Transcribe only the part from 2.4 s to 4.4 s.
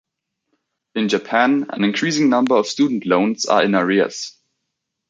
of student loans are in arrears.